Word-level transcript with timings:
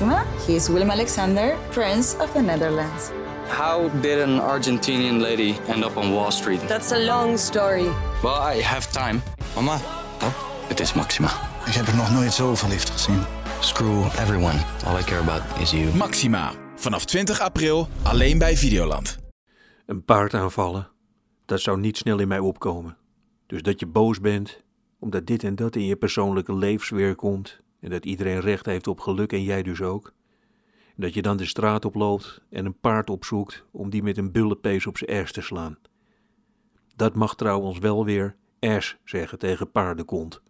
Maxima. 0.00 0.24
He 0.46 0.54
is 0.54 0.68
Willem 0.68 0.90
Alexander, 0.90 1.56
Prince 1.70 2.16
of 2.20 2.32
the 2.32 2.40
Netherlands. 2.40 3.10
How 3.48 3.88
did 4.00 4.20
an 4.20 4.40
Argentinian 4.40 5.20
lady 5.20 5.58
end 5.66 5.84
up 5.84 5.96
on 5.96 6.12
Wall 6.12 6.30
Street? 6.30 6.60
That's 6.68 6.92
a 6.92 6.98
long 6.98 7.38
story. 7.38 7.90
Well, 8.22 8.56
I 8.56 8.62
have 8.62 8.92
time. 8.92 9.20
Mama, 9.54 9.78
Het 10.68 10.80
is 10.80 10.92
Maxima. 10.94 11.28
ik 11.66 11.72
heb 11.72 11.86
er 11.86 11.96
nog 11.96 12.12
nooit 12.12 12.32
zo 12.32 12.54
verliefd 12.54 12.90
gezien. 12.90 13.22
Screw 13.60 14.04
everyone. 14.04 14.58
All 14.86 14.98
I 14.98 15.02
care 15.02 15.20
about 15.20 15.42
is 15.60 15.70
you. 15.70 15.94
Maxima. 15.96 16.52
Vanaf 16.76 17.04
20 17.04 17.40
april 17.40 17.88
alleen 18.02 18.38
bij 18.38 18.56
Videoland. 18.56 19.18
Een 19.86 20.04
paard 20.04 20.34
aanvallen, 20.34 20.88
dat 21.46 21.60
zou 21.60 21.78
niet 21.78 21.96
snel 21.96 22.18
in 22.18 22.28
mij 22.28 22.38
opkomen. 22.38 22.96
Dus 23.46 23.62
dat 23.62 23.80
je 23.80 23.86
boos 23.86 24.20
bent, 24.20 24.62
omdat 25.00 25.26
dit 25.26 25.44
en 25.44 25.54
dat 25.54 25.76
in 25.76 25.84
je 25.84 25.96
persoonlijke 25.96 26.54
levensweer 26.54 27.14
komt 27.14 27.60
en 27.80 27.90
dat 27.90 28.04
iedereen 28.04 28.40
recht 28.40 28.66
heeft 28.66 28.86
op 28.86 29.00
geluk 29.00 29.32
en 29.32 29.42
jij 29.42 29.62
dus 29.62 29.82
ook. 29.82 30.12
Dat 30.96 31.14
je 31.14 31.22
dan 31.22 31.36
de 31.36 31.46
straat 31.46 31.84
oploopt 31.84 32.42
en 32.50 32.66
een 32.66 32.78
paard 32.78 33.10
opzoekt 33.10 33.64
om 33.70 33.90
die 33.90 34.02
met 34.02 34.16
een 34.16 34.32
bullenpees 34.32 34.86
op 34.86 34.98
zijn 34.98 35.10
ers 35.10 35.32
te 35.32 35.40
slaan. 35.40 35.78
Dat 36.96 37.14
mag 37.14 37.36
trouwens 37.36 37.78
wel 37.78 38.04
weer 38.04 38.36
ers 38.58 38.96
zeggen 39.04 39.38
tegen 39.38 39.70
paardenkont. 39.70 40.42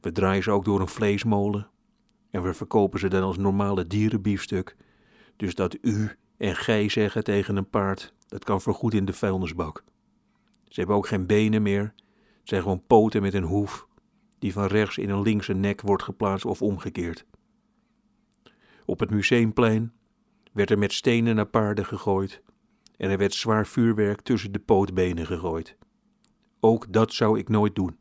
We 0.00 0.12
draaien 0.12 0.42
ze 0.42 0.50
ook 0.50 0.64
door 0.64 0.80
een 0.80 0.88
vleesmolen 0.88 1.68
en 2.30 2.42
we 2.42 2.54
verkopen 2.54 3.00
ze 3.00 3.08
dan 3.08 3.22
als 3.22 3.36
normale 3.36 3.86
dierenbiefstuk. 3.86 4.76
Dus 5.36 5.54
dat 5.54 5.76
u 5.80 6.10
en 6.36 6.56
gij 6.56 6.88
zeggen 6.88 7.24
tegen 7.24 7.56
een 7.56 7.70
paard, 7.70 8.14
dat 8.28 8.44
kan 8.44 8.60
voorgoed 8.60 8.94
in 8.94 9.04
de 9.04 9.12
vuilnisbak. 9.12 9.84
Ze 10.68 10.80
hebben 10.80 10.96
ook 10.96 11.06
geen 11.06 11.26
benen 11.26 11.62
meer, 11.62 11.94
het 12.38 12.48
zijn 12.48 12.62
gewoon 12.62 12.86
poten 12.86 13.22
met 13.22 13.34
een 13.34 13.42
hoef, 13.42 13.86
die 14.40 14.52
van 14.52 14.66
rechts 14.66 14.98
in 14.98 15.10
een 15.10 15.22
linkse 15.22 15.52
nek 15.52 15.80
wordt 15.80 16.02
geplaatst 16.02 16.44
of 16.44 16.62
omgekeerd. 16.62 17.26
Op 18.84 19.00
het 19.00 19.10
museumplein 19.10 19.92
werd 20.52 20.70
er 20.70 20.78
met 20.78 20.92
stenen 20.92 21.34
naar 21.34 21.46
paarden 21.46 21.86
gegooid 21.86 22.42
en 22.96 23.10
er 23.10 23.18
werd 23.18 23.34
zwaar 23.34 23.66
vuurwerk 23.66 24.20
tussen 24.20 24.52
de 24.52 24.58
pootbenen 24.58 25.26
gegooid. 25.26 25.76
Ook 26.60 26.92
dat 26.92 27.12
zou 27.12 27.38
ik 27.38 27.48
nooit 27.48 27.74
doen. 27.74 27.96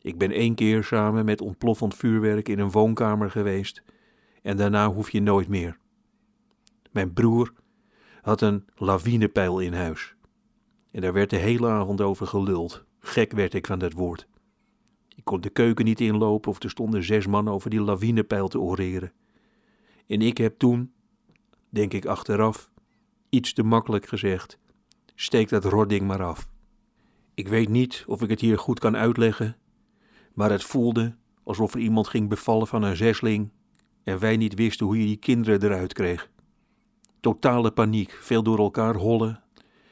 Ik 0.00 0.18
ben 0.18 0.30
één 0.30 0.54
keer 0.54 0.84
samen 0.84 1.24
met 1.24 1.40
ontploffend 1.40 1.94
vuurwerk 1.94 2.48
in 2.48 2.58
een 2.58 2.70
woonkamer 2.70 3.30
geweest 3.30 3.82
en 4.42 4.56
daarna 4.56 4.92
hoef 4.92 5.10
je 5.10 5.20
nooit 5.20 5.48
meer. 5.48 5.78
Mijn 6.90 7.12
broer 7.12 7.52
had 8.22 8.40
een 8.40 8.64
lawinepeil 8.74 9.60
in 9.60 9.72
huis. 9.72 10.14
En 10.90 11.00
daar 11.00 11.12
werd 11.12 11.30
de 11.30 11.36
hele 11.36 11.68
avond 11.68 12.00
over 12.00 12.26
geluld. 12.26 12.84
Gek 12.98 13.32
werd 13.32 13.54
ik 13.54 13.66
van 13.66 13.78
dat 13.78 13.92
woord. 13.92 14.28
Ik 15.18 15.24
kon 15.24 15.40
de 15.40 15.50
keuken 15.50 15.84
niet 15.84 16.00
inlopen 16.00 16.50
of 16.50 16.62
er 16.62 16.70
stonden 16.70 17.04
zes 17.04 17.26
man 17.26 17.48
over 17.48 17.70
die 17.70 17.80
lawinepeil 17.80 18.48
te 18.48 18.60
oreren. 18.60 19.12
En 20.06 20.22
ik 20.22 20.38
heb 20.38 20.58
toen, 20.58 20.92
denk 21.68 21.92
ik 21.92 22.06
achteraf, 22.06 22.70
iets 23.28 23.52
te 23.52 23.62
makkelijk 23.62 24.06
gezegd: 24.06 24.58
steek 25.14 25.48
dat 25.48 25.64
rodding 25.64 26.06
maar 26.06 26.22
af. 26.22 26.48
Ik 27.34 27.48
weet 27.48 27.68
niet 27.68 28.04
of 28.06 28.22
ik 28.22 28.30
het 28.30 28.40
hier 28.40 28.58
goed 28.58 28.78
kan 28.78 28.96
uitleggen, 28.96 29.56
maar 30.34 30.50
het 30.50 30.64
voelde 30.64 31.16
alsof 31.42 31.74
er 31.74 31.80
iemand 31.80 32.08
ging 32.08 32.28
bevallen 32.28 32.66
van 32.66 32.82
een 32.82 32.96
zesling 32.96 33.50
en 34.02 34.18
wij 34.18 34.36
niet 34.36 34.54
wisten 34.54 34.86
hoe 34.86 34.98
je 35.00 35.06
die 35.06 35.16
kinderen 35.16 35.62
eruit 35.62 35.92
kreeg. 35.92 36.30
Totale 37.20 37.70
paniek, 37.70 38.10
veel 38.10 38.42
door 38.42 38.58
elkaar 38.58 38.94
hollen 38.94 39.42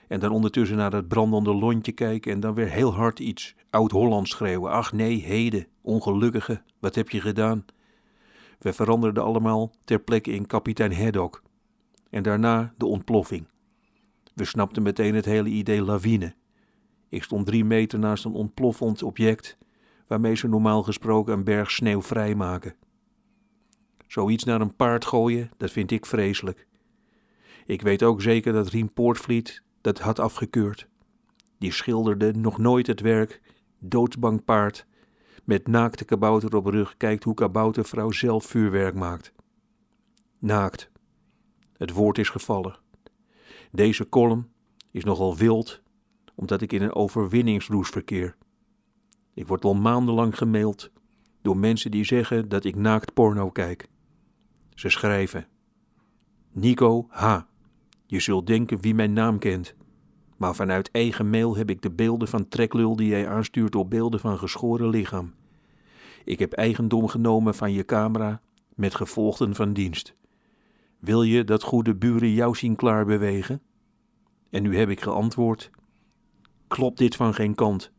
en 0.08 0.20
dan 0.20 0.30
ondertussen 0.30 0.76
naar 0.76 0.90
dat 0.90 1.08
brandende 1.08 1.54
lontje 1.54 1.92
kijken 1.92 2.32
en 2.32 2.40
dan 2.40 2.54
weer 2.54 2.68
heel 2.68 2.94
hard 2.94 3.18
iets 3.18 3.54
oud-Hollands 3.70 4.30
schreeuwen. 4.30 4.70
Ach 4.70 4.92
nee, 4.92 5.22
heden, 5.22 5.66
ongelukkige, 5.80 6.62
wat 6.78 6.94
heb 6.94 7.10
je 7.10 7.20
gedaan? 7.20 7.64
We 8.58 8.72
veranderden 8.72 9.22
allemaal 9.22 9.72
ter 9.84 9.98
plekke 9.98 10.30
in 10.32 10.46
kapitein 10.46 10.94
Haddock. 10.94 11.42
En 12.10 12.22
daarna 12.22 12.74
de 12.76 12.86
ontploffing. 12.86 13.48
We 14.34 14.44
snapten 14.44 14.82
meteen 14.82 15.14
het 15.14 15.24
hele 15.24 15.48
idee 15.48 15.82
lawine. 15.82 16.34
Ik 17.08 17.22
stond 17.22 17.46
drie 17.46 17.64
meter 17.64 17.98
naast 17.98 18.24
een 18.24 18.32
ontploffend 18.32 19.02
object 19.02 19.58
waarmee 20.06 20.34
ze 20.34 20.48
normaal 20.48 20.82
gesproken 20.82 21.32
een 21.32 21.44
berg 21.44 21.70
sneeuw 21.70 22.02
vrijmaken. 22.02 22.74
Zoiets 24.06 24.44
naar 24.44 24.60
een 24.60 24.76
paard 24.76 25.04
gooien, 25.04 25.50
dat 25.56 25.70
vind 25.70 25.90
ik 25.90 26.06
vreselijk. 26.06 26.66
Ik 27.66 27.82
weet 27.82 28.02
ook 28.02 28.22
zeker 28.22 28.52
dat 28.52 28.68
Riem 28.68 28.92
Poortvliet 28.92 29.62
dat 29.86 29.98
had 29.98 30.18
afgekeurd. 30.18 30.88
Die 31.58 31.72
schilderde 31.72 32.32
nog 32.32 32.58
nooit 32.58 32.86
het 32.86 33.00
werk, 33.00 33.40
doodsbang 33.78 34.44
paard, 34.44 34.86
met 35.44 35.66
naakte 35.66 36.04
kabouter 36.04 36.56
op 36.56 36.66
rug 36.66 36.96
kijkt 36.96 37.24
hoe 37.24 37.34
kaboutervrouw 37.34 38.10
zelf 38.10 38.44
vuurwerk 38.44 38.94
maakt. 38.94 39.32
Naakt. 40.38 40.90
Het 41.76 41.90
woord 41.90 42.18
is 42.18 42.28
gevallen. 42.28 42.78
Deze 43.70 44.08
column 44.08 44.48
is 44.90 45.04
nogal 45.04 45.36
wild, 45.36 45.82
omdat 46.34 46.60
ik 46.60 46.72
in 46.72 46.82
een 46.82 46.94
overwinningsroes 46.94 47.88
verkeer. 47.88 48.36
Ik 49.34 49.46
word 49.46 49.64
al 49.64 49.74
maandenlang 49.74 50.38
gemaild 50.38 50.90
door 51.42 51.56
mensen 51.56 51.90
die 51.90 52.04
zeggen 52.04 52.48
dat 52.48 52.64
ik 52.64 52.74
naakt 52.74 53.14
porno 53.14 53.50
kijk. 53.50 53.88
Ze 54.74 54.88
schrijven: 54.88 55.48
Nico 56.52 57.06
H. 57.08 57.40
Je 58.06 58.20
zult 58.20 58.46
denken 58.46 58.80
wie 58.80 58.94
mijn 58.94 59.12
naam 59.12 59.38
kent. 59.38 59.74
Maar 60.36 60.54
vanuit 60.54 60.90
eigen 60.90 61.30
mail 61.30 61.56
heb 61.56 61.70
ik 61.70 61.82
de 61.82 61.90
beelden 61.90 62.28
van 62.28 62.48
treklul 62.48 62.96
die 62.96 63.08
jij 63.08 63.28
aanstuurt 63.28 63.74
op 63.74 63.90
beelden 63.90 64.20
van 64.20 64.38
geschoren 64.38 64.88
lichaam. 64.88 65.34
Ik 66.24 66.38
heb 66.38 66.52
eigendom 66.52 67.08
genomen 67.08 67.54
van 67.54 67.72
je 67.72 67.84
camera 67.84 68.40
met 68.74 68.94
gevolgden 68.94 69.54
van 69.54 69.72
dienst. 69.72 70.14
Wil 70.98 71.22
je 71.22 71.44
dat 71.44 71.62
goede 71.62 71.94
buren 71.94 72.32
jou 72.32 72.56
zien 72.56 72.76
klaarbewegen? 72.76 73.62
En 74.50 74.62
nu 74.62 74.76
heb 74.76 74.88
ik 74.88 75.00
geantwoord: 75.00 75.70
Klopt 76.66 76.98
dit 76.98 77.16
van 77.16 77.34
geen 77.34 77.54
kant? 77.54 77.92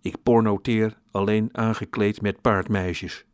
Ik 0.00 0.22
pornoteer 0.22 0.98
alleen 1.10 1.48
aangekleed 1.52 2.20
met 2.20 2.40
paardmeisjes. 2.40 3.24